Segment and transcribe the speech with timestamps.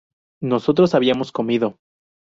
[0.41, 1.77] nosotros habíamos comido